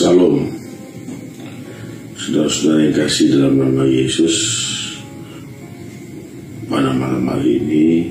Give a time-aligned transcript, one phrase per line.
[0.00, 0.48] Salam
[2.16, 4.36] Saudara-saudara yang kasih dalam nama Yesus
[6.72, 8.08] Pada malam hari ini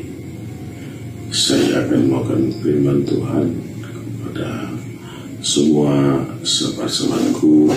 [1.33, 3.47] Saya akan melakukan firman Tuhan
[3.81, 4.69] Kepada
[5.41, 7.73] semua sahabat-sahabatku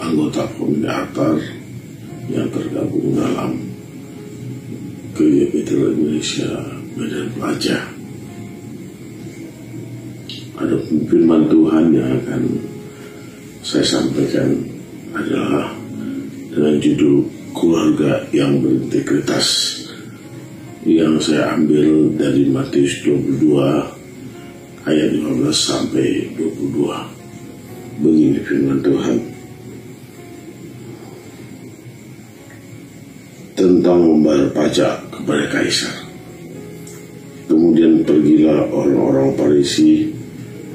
[0.00, 1.36] Anggota Komite Atar
[2.32, 3.52] Yang tergabung dalam
[5.12, 7.93] Kegiatan Indonesia Medan Pelajar
[10.64, 12.42] ada firman Tuhan yang akan
[13.60, 14.48] saya sampaikan
[15.12, 15.76] adalah
[16.48, 19.76] dengan judul keluarga yang berintegritas
[20.88, 29.18] yang saya ambil dari Matius 22 ayat 15 sampai 22 begini firman Tuhan.
[33.54, 36.04] Tentang membayar pajak kepada kaisar.
[37.48, 40.13] Kemudian pergilah orang-orang Parisi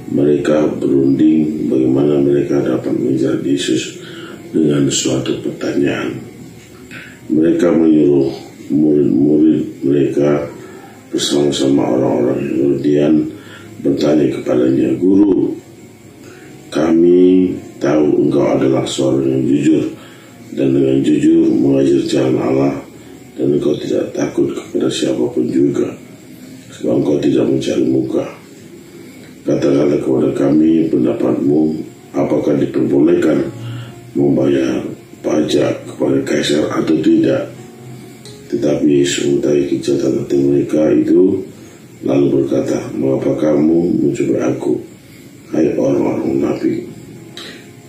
[0.10, 4.02] mereka berunding bagaimana mereka dapat menjerat Yesus
[4.50, 6.18] dengan suatu pertanyaan.
[7.30, 8.34] Mereka menyuruh
[8.74, 10.50] murid-murid mereka
[11.14, 13.14] bersama-sama orang-orang Yahudian
[13.86, 15.54] bertanya kepadanya, Guru,
[16.74, 19.84] kami tahu engkau adalah seorang yang jujur
[20.58, 22.76] dan dengan jujur mengajar jalan Allah
[23.38, 25.96] dan engkau tidak takut kepada siapa pun juga
[26.76, 28.39] sebab engkau tidak mencari muka
[29.50, 31.82] Katakanlah kepada kami pendapatmu
[32.14, 33.50] apakah diperbolehkan
[34.14, 34.86] membayar
[35.26, 37.50] pajak kepada kaisar atau tidak.
[38.54, 41.42] Tetapi mengetahui kejahatan hati mereka itu
[42.06, 44.86] lalu berkata, mengapa kamu mencoba aku,
[45.50, 46.86] hai orang-orang munafik?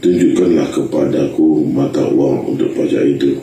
[0.00, 3.36] Tunjukkanlah kepadaku mata uang untuk pajak itu.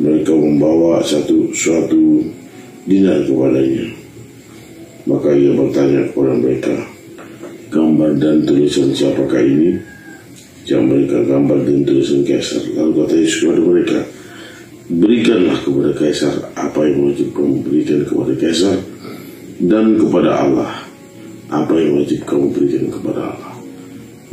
[0.00, 2.24] Mereka membawa satu suatu
[2.88, 3.92] dinar kepadanya.
[5.04, 6.93] Maka ia bertanya kepada mereka,
[7.74, 9.82] gambar dan tulisan siapakah ini?
[10.64, 12.62] Yang mereka gambar dan tulisan Kaisar.
[12.78, 14.00] Lalu kata Yesus kepada mereka,
[14.86, 18.78] berikanlah kepada Kaisar apa yang wajib kamu berikan kepada Kaisar
[19.58, 20.72] dan kepada Allah
[21.52, 23.54] apa yang wajib kamu berikan kepada Allah.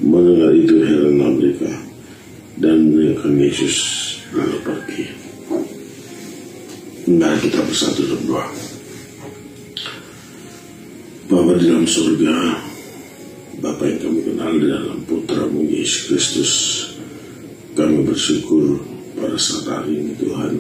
[0.02, 1.72] Mendengar itu heranlah mereka
[2.58, 3.76] dan meninggalkan Yesus
[4.34, 5.04] lalu pergi.
[7.12, 8.48] Mari kita bersatu dan doa.
[11.28, 12.36] Bapa di dalam surga,
[13.82, 16.54] Bapa yang kami kenal di dalam putramu Yesus Kristus
[17.74, 18.78] Kami bersyukur
[19.18, 20.54] pada saat hari ini Tuhan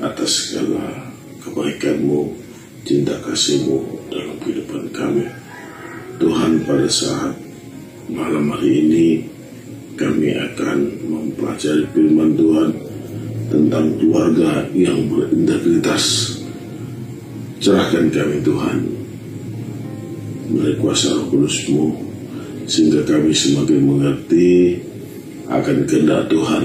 [0.00, 1.12] Atas segala
[1.44, 2.32] kebaikanmu,
[2.88, 5.28] cinta kasihmu dalam kehidupan kami.
[6.16, 7.36] Tuhan pada saat
[8.08, 9.08] malam hari ini
[10.00, 10.78] Kami akan
[11.12, 12.70] mempelajari firman Tuhan
[13.52, 16.32] Tentang keluarga yang berintegritas.
[17.60, 19.04] Cerahkan kami Tuhan
[20.50, 21.86] melalui kuasa roh kudusmu
[22.66, 24.78] sehingga kami semakin mengerti
[25.46, 26.64] akan kehendak Tuhan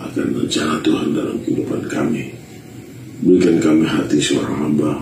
[0.00, 2.32] akan rencana Tuhan dalam kehidupan kami.
[3.20, 4.96] Berikan kami hati seorang hamba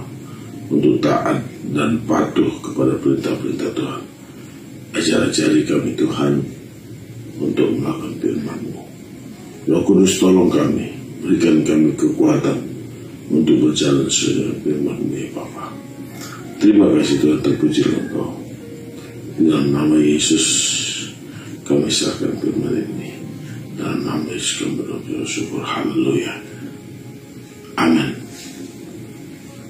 [0.70, 1.38] untuk taat
[1.70, 4.02] dan patuh kepada perintah-perintah Tuhan.
[4.98, 6.42] Ajar-ajari kami Tuhan
[7.38, 8.82] untuk melakukan firman-Mu.
[9.70, 10.90] Roh Kudus tolong kami.
[11.22, 12.58] Berikan kami kekuatan
[13.30, 15.87] untuk berjalan sesuai firman-Mu ya Bapak
[16.58, 18.34] Terima kasih Tuhan terpuji Engkau.
[19.38, 20.46] Dalam nama Yesus
[21.62, 23.14] kami serahkan firman ini.
[23.78, 25.62] Dalam nama Yesus kami berdoa syukur.
[25.62, 26.34] Haleluya.
[27.78, 28.10] Amin.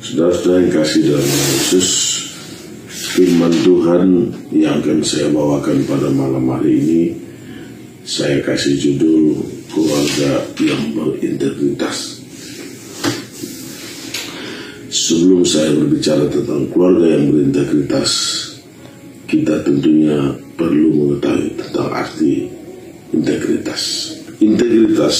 [0.00, 1.88] Saudara-saudara yang kasih dalam Yesus,
[2.88, 4.08] firman Tuhan
[4.56, 7.02] yang akan saya bawakan pada malam hari ini,
[8.08, 12.17] saya kasih judul keluarga yang berintegritas.
[15.08, 18.12] Sebelum saya berbicara tentang keluarga yang berintegritas,
[19.24, 22.44] kita tentunya perlu mengetahui tentang arti
[23.16, 24.12] integritas.
[24.44, 25.16] Integritas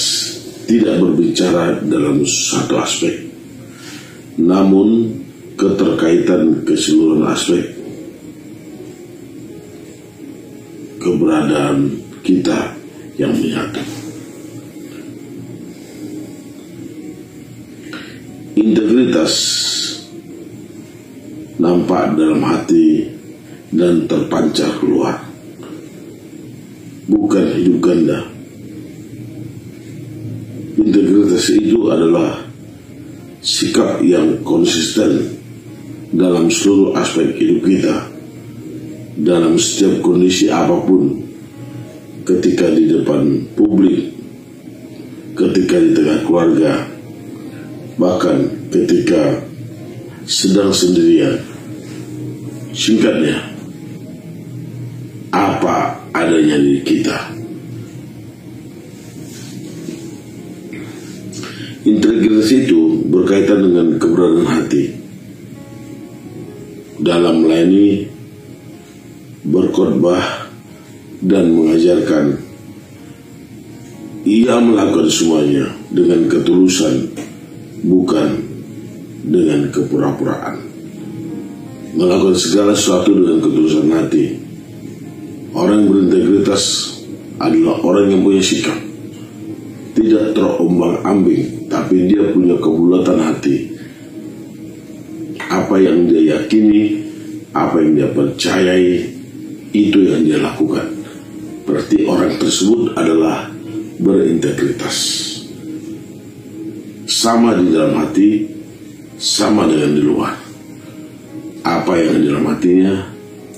[0.69, 3.17] tidak berbicara dalam satu aspek,
[4.37, 5.09] namun
[5.57, 7.65] keterkaitan keseluruhan aspek
[11.01, 12.77] keberadaan kita
[13.17, 13.81] yang menyatu.
[18.59, 18.99] Integritas
[21.59, 23.11] nampak dalam hati
[23.75, 25.19] dan terpancar keluar.
[27.09, 28.21] Bukan hidup ganda.
[30.79, 32.47] Integritas itu adalah
[33.43, 35.41] sikap yang konsisten
[36.15, 37.97] dalam seluruh aspek hidup kita.
[39.19, 41.27] Dalam setiap kondisi apa pun.
[42.23, 44.15] Ketika di depan publik.
[45.33, 46.98] Ketika di tengah keluarga
[47.99, 49.43] bahkan ketika
[50.23, 51.43] sedang sendirian
[52.71, 53.43] singkatnya
[55.35, 57.19] apa adanya di kita.
[61.89, 64.93] Integritas itu berkaitan dengan keberadaan hati
[67.01, 68.05] dalam melayani,
[69.47, 70.53] berkhotbah,
[71.25, 72.45] dan mengajarkan.
[74.29, 77.09] Ia melakukan semuanya dengan ketulusan,
[77.85, 78.29] bukan
[79.29, 80.57] dengan kepura-puraan.
[81.99, 84.39] Melakukan segala sesuatu dengan ketulusan hati.
[85.57, 86.95] Orang yang berintegritas
[87.43, 88.77] adalah orang yang punya sikap.
[89.99, 93.57] Tidak terombang ambing, tapi dia punya kebulatan hati.
[95.49, 97.03] Apa yang dia yakini,
[97.51, 98.95] apa yang dia percayai,
[99.75, 100.87] itu yang dia lakukan.
[101.67, 103.51] Berarti orang tersebut adalah
[103.99, 105.28] berintegritas.
[107.19, 108.47] Sama di dalam hati,
[109.19, 110.39] sama dengan di luar.
[111.67, 112.95] Apa yang di dalam hatinya,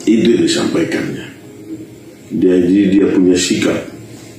[0.09, 1.29] itu yang disampaikannya.
[2.41, 3.77] Jadi dia punya sikap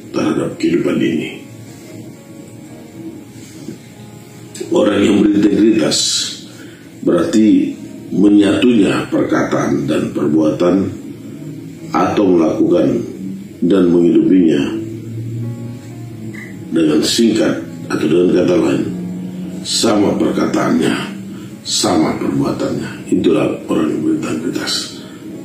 [0.09, 1.37] terhadap kehidupan ini.
[4.73, 5.97] Orang yang berintegritas
[7.05, 7.77] berarti
[8.09, 10.89] menyatunya perkataan dan perbuatan
[11.93, 13.05] atau melakukan
[13.69, 14.81] dan menghidupinya
[16.73, 18.90] dengan singkat atau dengan kata lain
[19.61, 20.93] sama perkataannya
[21.61, 23.09] sama perbuatannya.
[23.13, 25.03] Itulah orang yang berintegritas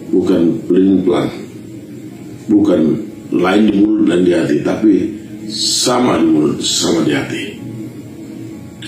[0.09, 1.29] bukan pelin pelan
[2.47, 2.81] bukan
[3.35, 4.95] lain di mulut dan di hati tapi
[5.51, 7.45] sama di mulut sama di hati.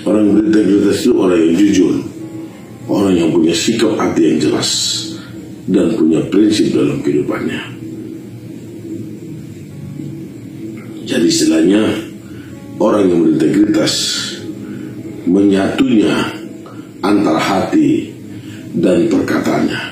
[0.07, 1.95] Orang yang berintegritas itu orang yang jujur
[2.89, 4.71] orang yang punya sikap hati yang jelas
[5.69, 7.61] dan punya prinsip dalam kehidupannya.
[11.09, 11.85] Jadi istilahnya
[12.81, 13.93] orang yang berintegritas
[15.29, 16.33] menyatunya
[17.05, 18.11] antara hati
[18.73, 19.83] dan perkataannya.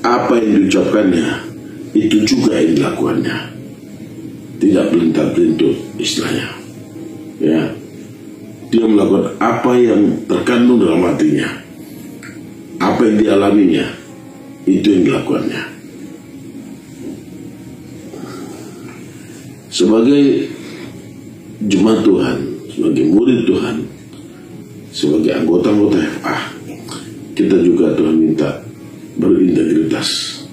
[0.00, 1.28] Apa yang diucapkannya
[1.92, 3.36] itu juga yang dilakukannya.
[4.56, 6.48] Tidak pelintar-pelintut istilahnya.
[7.36, 7.62] Ya.
[8.72, 11.46] Dia melakukan apa yang terkandung dalam hatinya.
[12.80, 13.86] Apa yang dialaminya
[14.64, 15.62] itu yang dilakukannya.
[19.70, 20.48] Sebagai
[21.68, 23.76] jemaat Tuhan, sebagai murid Tuhan,
[24.92, 26.36] sebagai anggota-anggota FA,
[27.32, 28.60] kita juga Tuhan minta
[29.16, 30.44] berintegritas.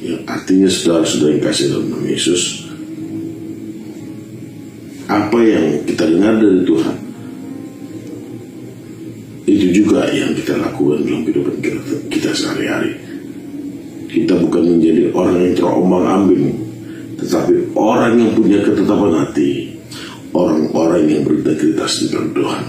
[0.00, 2.42] Yang artinya saudara-saudara yang kasih dalam nama Yesus,
[5.12, 6.96] apa yang kita dengar dari Tuhan,
[9.44, 12.96] itu juga yang kita lakukan dalam kehidupan kita, kita sehari-hari.
[14.08, 16.52] Kita bukan menjadi orang yang terombang ambing,
[17.20, 19.71] tetapi orang yang punya ketetapan hati,
[20.32, 22.64] orang-orang yang berintegritas di Tuhan.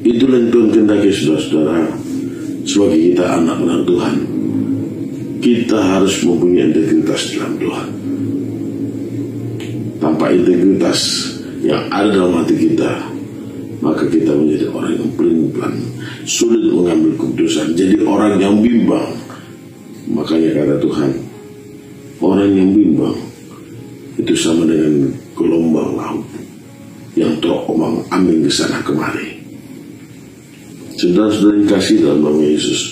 [0.00, 1.84] Itulah yang Tuhan kehendaki saudara-saudara
[2.64, 4.16] sebagai kita anak-anak Tuhan.
[5.40, 7.88] Kita harus mempunyai integritas dalam Tuhan.
[10.00, 11.00] Tanpa integritas
[11.60, 12.92] yang ada dalam hati kita,
[13.84, 15.74] maka kita menjadi orang yang pelin-pelan,
[16.24, 19.12] sulit mengambil keputusan, jadi orang yang bimbang.
[20.08, 21.10] Makanya kata Tuhan,
[22.20, 23.16] orang yang bimbang
[24.20, 24.89] itu sama dengan
[27.70, 29.38] terombang ambing ke sana kemari.
[30.98, 32.82] Saudara-saudara yang kasih dalam nama Yesus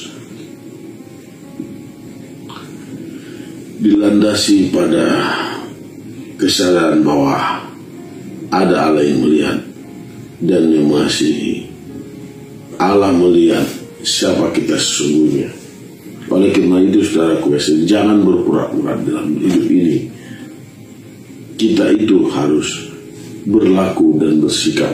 [3.83, 5.07] dilandasi pada
[6.39, 7.67] kesadaran bahwa
[8.55, 9.59] ada Allah yang melihat
[10.47, 11.67] dan yang mengasihi.
[12.79, 13.67] Allah melihat
[14.07, 15.51] siapa kita sesungguhnya.
[16.31, 20.07] Oleh karena itu saudara kuasa jangan berpura-pura dalam hidup ini.
[21.59, 22.88] Kita itu harus
[23.49, 24.93] berlaku dan bersikap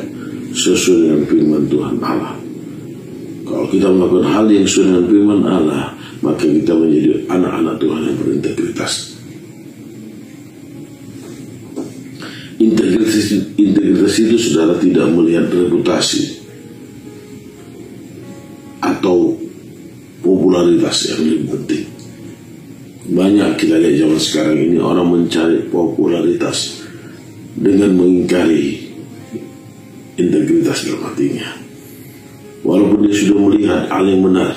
[0.54, 2.38] sesuai dengan firman Tuhan Allah.
[3.44, 5.84] Kalau kita melakukan hal yang sesuai dengan firman Allah,
[6.23, 8.92] maka kita menjadi anak-anak Tuhan yang berintegritas.
[12.62, 13.25] Integritas,
[13.58, 16.40] integritas itu saudara tidak melihat reputasi
[18.78, 19.37] atau
[20.23, 21.84] popularitas yang lebih penting.
[23.04, 26.83] Banyak kita lihat zaman sekarang ini orang mencari popularitas
[27.54, 28.90] dengan mengingkari
[30.18, 31.49] integritas dalam hatinya.
[32.64, 34.54] Walaupun dia sudah melihat hal yang benar,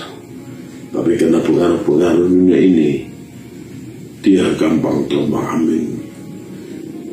[0.96, 2.92] tapi karena pengaruh-pengaruh dunia ini,
[4.24, 5.88] dia gampang terbang ambing.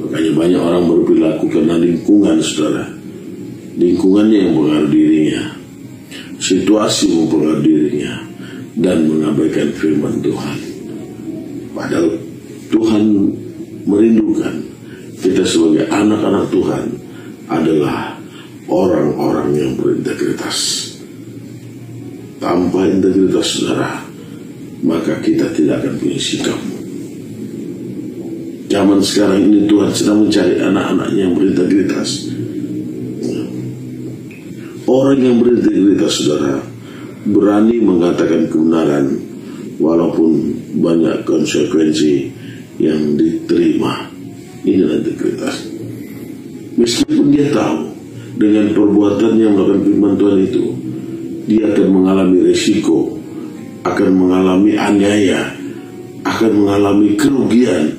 [0.04, 2.86] Makanya banyak orang berperilaku karena lingkungan saudara.
[3.74, 5.42] Lingkungannya yang mengaruh dirinya.
[6.38, 8.14] Situasi mempengaruhi dirinya.
[8.74, 10.58] Dan mengabaikan firman Tuhan.
[11.74, 12.18] Padahal
[12.70, 13.02] Tuhan
[13.86, 14.73] merindukan
[15.24, 16.84] kita sebagai anak-anak Tuhan
[17.48, 18.12] adalah
[18.68, 20.92] orang-orang yang berintegritas.
[22.36, 24.04] Tanpa integritas saudara,
[24.84, 26.60] maka kita tidak akan punya sikap.
[28.68, 32.28] Zaman sekarang ini Tuhan sedang mencari anak-anaknya yang berintegritas.
[34.84, 36.60] Orang yang berintegritas, saudara,
[37.24, 39.16] berani mengatakan kebenaran
[39.80, 40.52] walaupun
[40.84, 42.28] banyak konsekuensi
[42.76, 44.13] yang diterima.
[44.64, 45.56] Inilah integritas.
[46.80, 47.92] Meskipun dia tahu
[48.40, 50.64] dengan perbuatannya melakukan firman Tuhan itu,
[51.44, 53.20] dia akan mengalami resiko,
[53.84, 55.52] akan mengalami aniaya,
[56.24, 57.92] akan mengalami kerugian.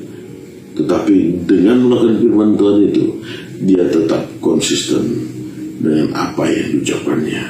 [0.76, 3.06] Tetapi dengan melakukan firman Tuhan itu,
[3.64, 5.06] dia tetap konsisten
[5.80, 7.44] dengan apa yang diucapkannya.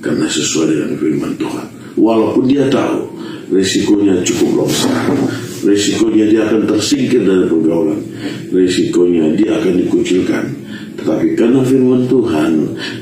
[0.00, 1.66] Karena sesuai dengan firman Tuhan.
[1.96, 3.06] Walaupun dia tahu
[3.52, 5.12] resikonya cukup besar,
[5.66, 7.98] resikonya dia akan tersingkir dari pergaulan,
[8.54, 10.44] resikonya dia akan dikucilkan.
[10.96, 12.52] Tetapi karena firman Tuhan,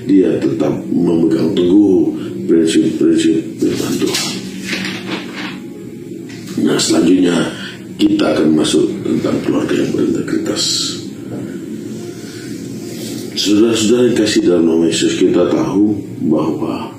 [0.08, 2.10] dia tetap memegang teguh
[2.48, 4.32] prinsip-prinsip firman Tuhan.
[6.64, 7.36] Nah selanjutnya
[8.00, 10.62] kita akan masuk tentang keluarga yang berintegritas.
[13.34, 15.98] Saudara-saudara yang kasih dalam nama Yesus kita tahu
[16.30, 16.94] bahwa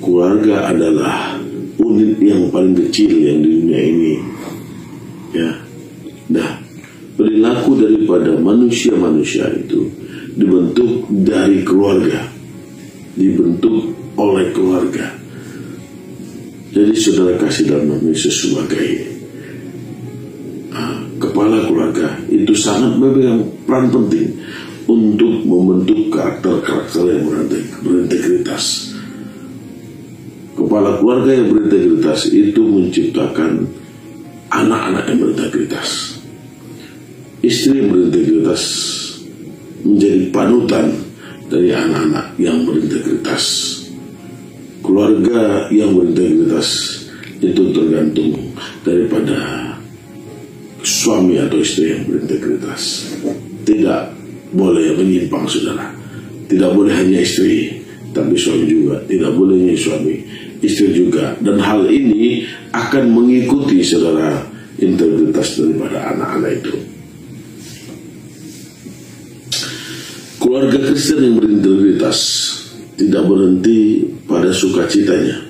[0.00, 1.36] keluarga adalah
[1.76, 4.35] unit yang paling kecil yang di dunia ini.
[5.34, 5.50] Ya,
[6.30, 6.62] nah
[7.16, 9.90] perilaku daripada manusia-manusia itu
[10.36, 12.28] dibentuk dari keluarga,
[13.16, 15.16] dibentuk oleh keluarga.
[16.76, 18.88] Jadi saudara kasih dalam nama Yesus sebagai
[20.76, 24.36] uh, kepala keluarga itu sangat memegang peran penting
[24.84, 27.24] untuk membentuk karakter-karakter yang
[27.80, 28.92] berintegritas.
[30.52, 33.72] Kepala keluarga yang berintegritas itu menciptakan
[34.64, 36.20] anak-anak yang berintegritas.
[37.44, 38.62] Istri yang berintegritas
[39.84, 40.86] menjadi panutan
[41.46, 43.76] dari anak-anak yang berintegritas
[44.86, 47.02] keluarga yang berintegritas
[47.42, 48.54] itu tergantung
[48.86, 49.74] daripada
[50.86, 53.10] suami atau istri yang berintegritas.
[53.66, 54.02] Tidak
[54.54, 55.90] boleh menyimpang saudara.
[56.46, 57.82] Tidak boleh hanya istri,
[58.14, 59.02] tapi suami juga.
[59.10, 60.14] Tidak boleh hanya suami,
[60.62, 61.34] istri juga.
[61.42, 64.45] Dan hal ini akan mengikuti saudara
[64.80, 66.74] integritas daripada anak-anak itu.
[70.36, 72.18] Keluarga Kristen yang berintegritas
[72.94, 75.42] tidak berhenti pada sukacitanya.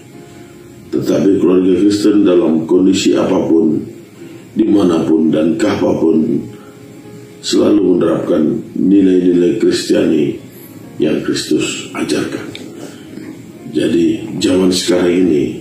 [0.89, 3.83] Tetapi keluarga Kristen dalam kondisi apa pun,
[4.57, 6.19] di mana pun dan kapan pun
[7.45, 8.43] selalu menerapkan
[8.75, 10.35] nilai-nilai Kristiani
[10.97, 12.47] yang Kristus ajarkan.
[13.77, 15.61] Jadi zaman sekarang ini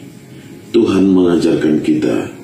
[0.71, 2.34] Tuhan mengajarkan kita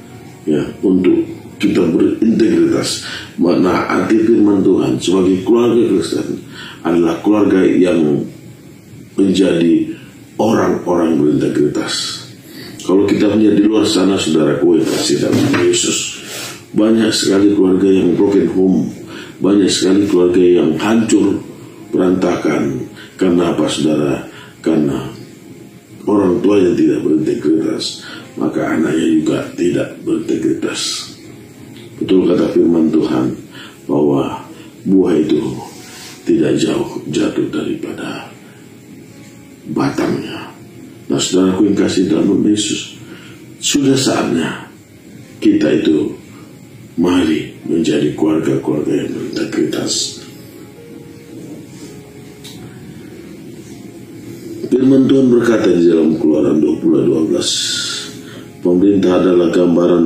[0.47, 1.21] ya untuk
[1.61, 3.05] kita berintegritas
[3.37, 6.41] menaati firman Tuhan sebagai keluarga Kristen
[6.81, 8.25] adalah keluarga yang
[9.13, 9.93] menjadi
[10.41, 12.25] orang-orang berintegritas.
[12.81, 16.17] Kalau kita melihat di luar sana, saudara kue kasih dalam Yesus,
[16.73, 18.89] banyak sekali keluarga yang broken home,
[19.37, 21.37] banyak sekali keluarga yang hancur,
[21.93, 22.89] berantakan.
[23.21, 24.25] Karena apa, saudara?
[24.65, 25.10] Karena
[26.05, 28.05] orang tua yang tidak berintegritas,
[28.39, 31.11] maka anaknya juga tidak berintegritas.
[32.01, 33.37] Betul kata firman Tuhan
[33.85, 34.41] bahwa
[34.87, 35.41] buah itu
[36.25, 38.29] tidak jauh jatuh daripada
[39.69, 40.49] batangnya.
[41.11, 42.97] Nah saudaraku yang kasih dalam Yesus,
[43.61, 44.69] sudah saatnya
[45.41, 46.17] kita itu
[46.97, 50.20] mari menjadi keluarga-keluarga yang berintegritas.
[54.81, 60.05] Firman Tuhan berkata di dalam keluaran 20 12 Pemerintah adalah gambaran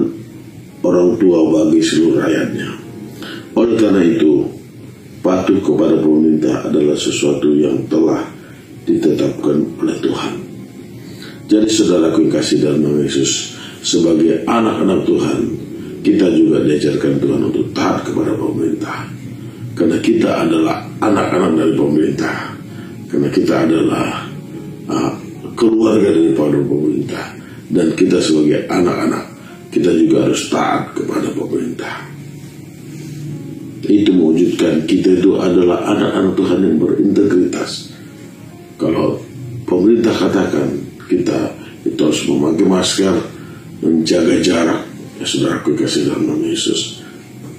[0.83, 2.75] orang tua bagi seluruh rakyatnya
[3.55, 4.43] Oleh karena itu
[5.23, 8.19] Patuh kepada pemerintah adalah sesuatu yang telah
[8.85, 10.33] ditetapkan oleh Tuhan.
[11.49, 15.39] Jadi saudaraku yang kasih dalam nama Yesus, sebagai anak-anak Tuhan,
[16.05, 19.09] kita juga diajarkan Tuhan untuk taat kepada pemerintah.
[19.73, 22.53] Karena kita adalah anak-anak dari pemerintah.
[23.09, 24.24] Karena kita adalah
[25.55, 27.25] keluarga daripada pemerintah.
[27.65, 29.25] Dan kita sebagai anak-anak,
[29.73, 32.05] kita juga harus taat kepada pemerintah.
[33.85, 37.95] Itu mewujudkan kita itu adalah anak-anak Tuhan yang berintegritas
[38.75, 39.15] kalau
[39.63, 40.67] pemerintah katakan
[41.07, 41.47] kita
[41.87, 43.15] itu harus memakai masker,
[43.79, 44.81] menjaga jarak,
[45.21, 46.99] ya saudaraku kasih dalam nama Yesus,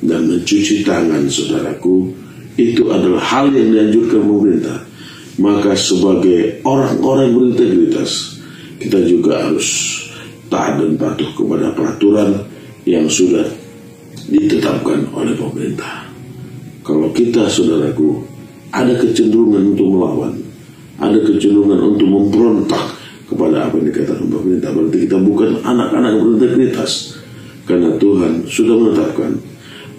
[0.04, 2.12] dan mencuci tangan saudaraku,
[2.60, 4.78] itu adalah hal yang dianjurkan pemerintah.
[5.36, 8.40] Maka sebagai orang-orang berintegritas,
[8.80, 10.00] kita juga harus
[10.48, 12.40] taat dan patuh kepada peraturan
[12.88, 13.44] yang sudah
[14.32, 16.08] ditetapkan oleh pemerintah.
[16.80, 18.24] Kalau kita, saudaraku,
[18.72, 20.34] ada kecenderungan untuk melawan,
[20.96, 24.70] ada kecenderungan untuk memberontak kepada apa yang dikatakan pemerintah.
[24.72, 27.20] Berarti kita bukan anak-anak berintegritas.
[27.66, 29.34] Karena Tuhan sudah menetapkan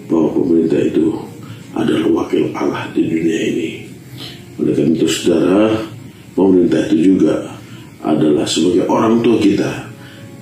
[0.08, 1.12] bahwa pemerintah itu
[1.76, 3.87] adalah wakil Allah di dunia ini.
[4.58, 5.70] Oleh karena itu saudara,
[6.34, 7.46] pemerintah itu juga
[8.02, 9.86] adalah sebagai orang tua kita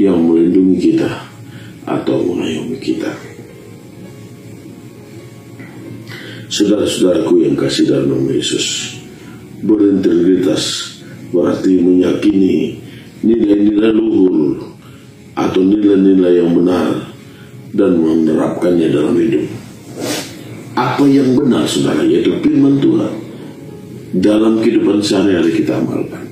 [0.01, 1.09] yang melindungi kita
[1.85, 3.13] atau mengayomi kita.
[6.49, 8.97] Saudara-saudaraku yang kasih dalam nama Yesus,
[9.61, 10.97] berintegritas
[11.29, 12.81] berarti meyakini
[13.21, 14.65] nilai-nilai luhur
[15.37, 17.13] atau nilai-nilai yang benar
[17.77, 19.45] dan menerapkannya dalam hidup.
[20.77, 23.27] Apa yang benar saudara yaitu firman Tuhan
[24.21, 26.27] dalam kehidupan sehari-hari kita amalkan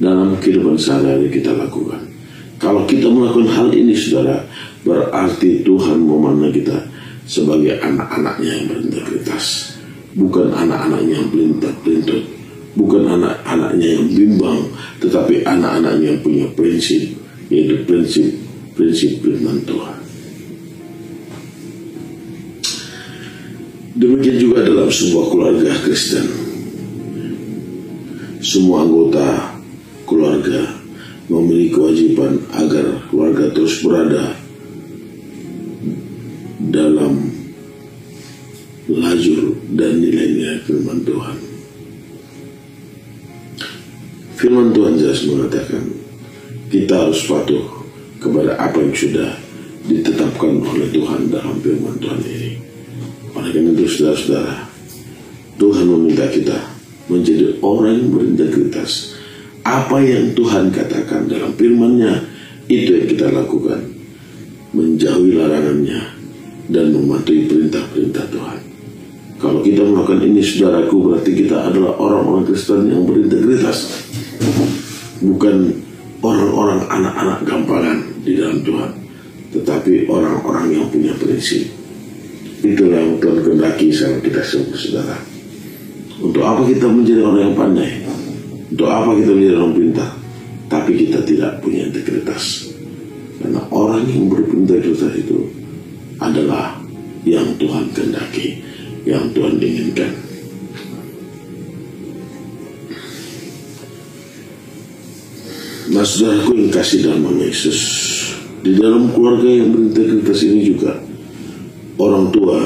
[0.00, 2.00] dalam kehidupan sehari-hari kita lakukan.
[2.56, 4.40] Kalau kita melakukan hal ini saudara,
[4.84, 6.76] berarti Tuhan memandang kita
[7.28, 9.76] sebagai anak-anaknya yang berintegritas.
[10.16, 12.22] Bukan anak-anaknya yang pelintat-pelintut.
[12.74, 14.60] Bukan anak-anaknya yang bimbang,
[14.98, 17.02] tetapi anak-anaknya yang punya prinsip,
[17.52, 19.98] yaitu prinsip-prinsip firman Tuhan.
[24.00, 26.39] Demikian juga dalam sebuah keluarga Kristen.
[28.40, 29.52] Semua anggota
[30.08, 30.64] keluarga
[31.28, 34.32] memiliki kewajiban agar keluarga terus berada
[36.72, 37.36] dalam
[38.88, 41.36] lajur dan nilai-nilai firman Tuhan.
[44.40, 45.84] Firman Tuhan jelas mengatakan
[46.72, 47.84] kita harus patuh
[48.16, 49.36] kepada apa yang sudah
[49.84, 52.56] ditetapkan oleh Tuhan dalam firman Tuhan ini.
[53.36, 54.64] Oleh karena itu saudara-saudara,
[55.60, 56.56] Tuhan meminta kita
[57.10, 59.18] menjadi orang yang berintegritas
[59.66, 62.24] apa yang Tuhan katakan dalam firman-Nya
[62.70, 63.80] itu yang kita lakukan.
[64.70, 66.00] Menjauhi larangannya
[66.70, 68.58] dan mematuhi perintah-perintah Tuhan.
[69.42, 74.06] Kalau kita melakukan ini saudaraku berarti kita adalah orang-orang Kristen yang berintegritas.
[75.20, 75.74] Bukan
[76.22, 78.90] orang-orang anak-anak gampangan di dalam Tuhan.
[79.50, 81.66] Tetapi orang-orang yang punya prinsip.
[82.62, 85.39] Itulah yang Tuhan kendaki sama kita semua saudara.
[86.20, 87.92] Untuk apa kita menjadi orang yang pandai?
[88.68, 90.10] Untuk apa kita menjadi orang pintar?
[90.68, 92.68] Tapi kita tidak punya integritas.
[93.40, 95.48] Karena orang yang berintegritas itu
[96.20, 96.76] adalah
[97.24, 98.60] yang Tuhan kendaki,
[99.08, 100.12] yang Tuhan inginkan.
[105.90, 107.78] Nah saudaraku yang kasih dalam nama Yesus
[108.62, 110.94] Di dalam keluarga yang berintegritas ini juga
[111.98, 112.62] Orang tua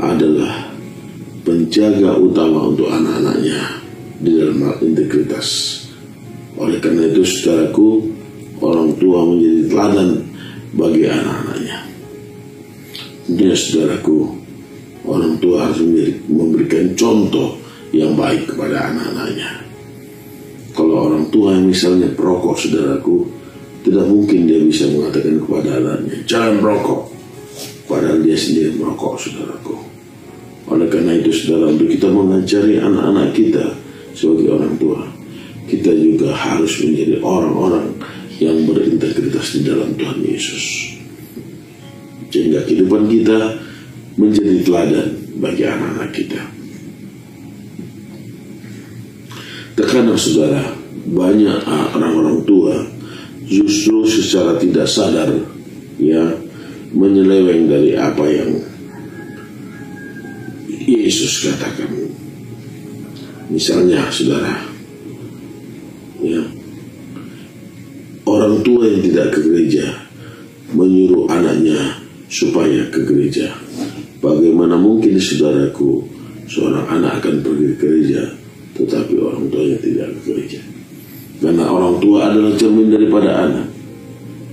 [0.00, 0.69] adalah
[1.50, 3.82] penjaga utama untuk anak-anaknya
[4.22, 5.82] di dalam integritas.
[6.54, 8.06] Oleh karena itu saudaraku,
[8.62, 10.10] orang tua menjadi teladan
[10.78, 11.78] bagi anak-anaknya.
[13.26, 14.18] Tentunya saudaraku,
[15.02, 15.82] orang tua harus
[16.30, 17.58] memberikan contoh
[17.90, 19.50] yang baik kepada anak-anaknya.
[20.70, 23.26] Kalau orang tua yang misalnya perokok saudaraku,
[23.82, 27.10] tidak mungkin dia bisa mengatakan kepada anaknya, jangan merokok.
[27.90, 29.89] Padahal dia sendiri merokok saudaraku.
[30.70, 33.74] Oleh karena itu saudara, untuk kita mengajari anak-anak kita
[34.14, 35.20] sebagai orang tua
[35.70, 37.94] kita juga harus menjadi orang-orang
[38.42, 40.98] yang berintegritas di dalam Tuhan Yesus.
[42.34, 43.38] Sehingga kehidupan kita
[44.18, 46.42] menjadi teladan bagi anak-anak kita.
[49.78, 50.74] Terkadang saudara
[51.06, 51.58] banyak
[51.94, 52.74] orang-orang tua
[53.46, 55.30] justru secara tidak sadar
[55.96, 56.36] ya
[56.92, 58.50] menyeleweng dari apa yang
[60.90, 61.86] Yesus katakan
[63.46, 64.58] Misalnya saudara
[66.18, 66.42] ya,
[68.26, 69.86] Orang tua yang tidak ke gereja
[70.70, 71.98] Menyuruh anaknya
[72.30, 73.50] supaya ke gereja.
[74.22, 76.06] Bagaimana mungkin saudaraku
[76.50, 78.22] Seorang anak akan pergi ke gereja
[78.74, 80.60] Tetapi orang tuanya tidak ke gereja?
[81.40, 83.66] Karena orang tua adalah cermin daripada anak.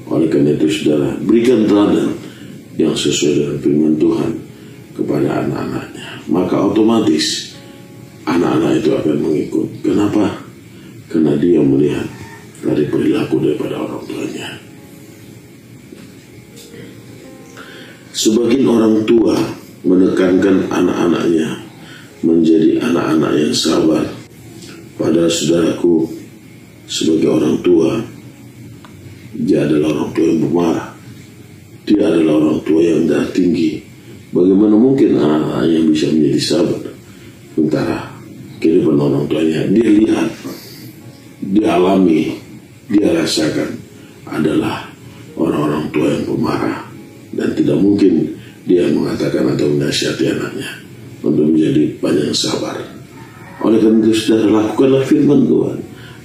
[0.08, 2.16] Oleh karena itu saudara Berikan teladan
[2.78, 4.47] yang sesuai dengan firman Tuhan
[4.98, 7.54] Kepada anak-anaknya Maka otomatis
[8.28, 9.68] anak-anak itu akan mengikut.
[9.86, 10.26] Kenapa?
[11.08, 12.08] Karena dia melihat
[12.60, 14.48] dari perilaku daripada orang tuanya.
[18.12, 19.38] Sebagian orang tua
[19.88, 21.64] menekankan anak-anaknya
[22.26, 24.04] menjadi anak-anak yang sabar.
[24.98, 26.10] Pada saudaraku,
[26.90, 28.02] sebagai orang tua,
[29.38, 30.90] dia adalah orang tua yang bermarah.
[31.86, 33.47] Dia adalah orang tua yang tinggi.
[34.48, 35.20] Bagaimana mungkin?
[35.20, 36.80] Anak-anaknya bisa menjadi sabar?
[37.52, 38.16] Sementara
[38.64, 39.68] kehidupan orang tuanya.
[39.76, 40.32] Dia lihat.
[41.52, 42.32] Dia alami.
[42.88, 43.76] Dia rasakan
[44.24, 44.88] adalah
[45.36, 46.80] orang-orang tua yang pemarah.
[47.36, 50.80] Dan tidak mungkin dia mengatakan atau menasihati anaknya
[51.28, 52.80] untuk menjadi banyak sabar.
[53.68, 55.78] Oleh karena itu sudah lakukanlah firman Tuhan.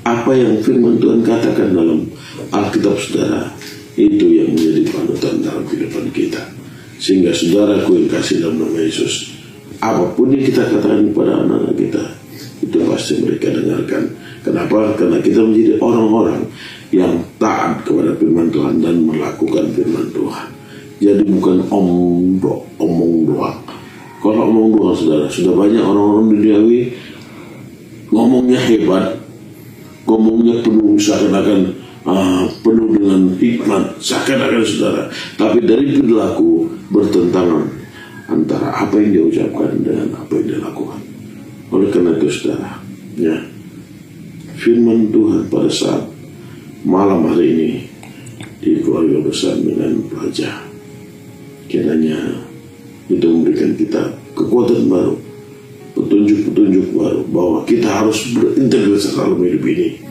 [0.06, 2.06] Apa yang firman Tuhan katakan dalam
[2.54, 3.50] Alkitab saudara
[3.98, 6.61] itu yang menjadi panutan dalam kehidupan kita
[7.02, 9.34] sehingga saudaraku yang kasih dalam nama Yesus
[9.82, 12.02] apa pun yang kita katakan kepada anak-anak kita
[12.62, 14.06] itu pasti mereka dengarkan.
[14.46, 14.94] Kenapa?
[14.94, 16.46] karena kita menjadi orang-orang
[16.94, 20.46] yang taat kepada firman Tuhan dan melakukan firman Tuhan.
[21.02, 23.58] Jadi bukan omong do, omong doang.
[24.22, 26.94] Kalau omong doang saudara sudah banyak orang-orang duniawi
[28.14, 29.18] ngomongnya hebat
[30.06, 35.02] ngomongnya penuh seakan-akan uh, penuh dengan hikmat seakan-akan saudara.
[35.38, 37.64] Tapi dari perilaku bertentangan
[38.30, 41.00] antara apa yang dia ucapkan dengan apa yang dia lakukan.
[41.72, 42.70] Oleh karena itu saudara
[43.16, 43.36] ya
[44.58, 46.02] firman Tuhan pada saat
[46.82, 47.70] malam hari ini
[48.62, 50.70] di keluarga besar dengan pelajar.
[51.66, 52.18] Kiranya
[53.10, 54.02] itu memberikan kita
[54.38, 55.16] kekuatan baru
[55.92, 60.01] petunjuk-petunjuk baru bahwa kita harus berintegritas dalam hidup ini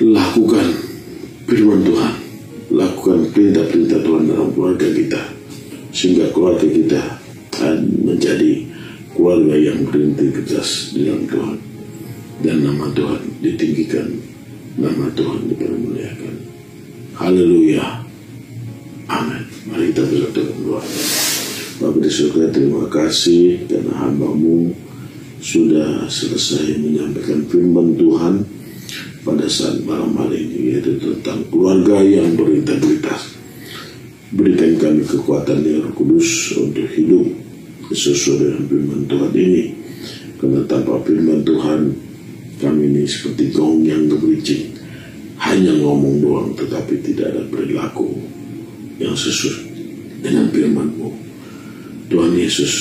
[0.00, 0.68] lakukan
[1.44, 2.14] firman Tuhan.
[2.72, 5.20] Lakukan perintah-perintah Tuhan dalam keluarga kita.
[5.92, 7.02] Sehingga keluarga kita
[8.00, 8.64] menjadi
[9.12, 11.58] keluarga yang berintegritas di dalam Tuhan.
[12.40, 14.08] Dan nama Tuhan ditinggikan.
[14.80, 16.34] Nama Tuhan dipermuliakan.
[17.20, 18.00] Haleluya.
[19.12, 19.44] Amin.
[19.68, 20.80] Mari kita bersatu berdoa.
[21.82, 24.72] Bapak di surga terima kasih karena hambamu
[25.42, 28.46] sudah selesai menyampaikan firman Tuhan
[29.22, 33.38] pada saat malam hari ini yaitu tentang keluarga yang berintegritas.
[34.34, 37.26] Berikan kami kekuatan yang kudus untuk hidup
[37.92, 39.64] sesuai dengan firman Tuhan ini.
[40.40, 41.80] Karena tanpa firman Tuhan
[42.58, 44.74] kami ini seperti gong yang gemericik.
[45.42, 48.14] Hanya ngomong doang tetapi tidak ada perilaku
[48.98, 49.58] yang sesuai
[50.22, 51.10] dengan firman-Mu.
[52.10, 52.72] Tuhan Yesus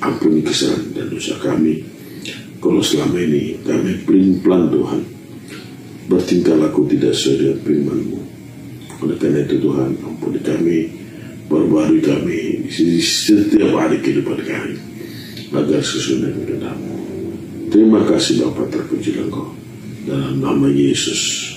[0.00, 1.84] ampuni kesalahan dan dosa kami.
[2.60, 5.00] Kalau selama ini kami pelin-pelan Tuhan,
[6.06, 8.20] bertingkah laku tidak sesuai dengan firman-Mu.
[9.04, 10.78] Oleh karena itu Tuhan, ampuni kami,
[11.50, 14.74] perbarui kami di setiap hari kehidupan kami,
[15.52, 16.78] agar sesuai dengan kehendak
[17.66, 19.50] Terima kasih Bapak terpuji Engkau.
[20.06, 21.50] Dalam nama Yesus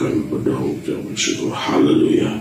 [0.00, 1.52] kami berdoa ucapan syukur.
[1.52, 2.40] Haleluya.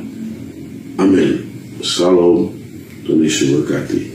[0.96, 1.44] Amin.
[1.84, 2.56] Salam.
[3.04, 4.15] Tuhan Yesus berkati.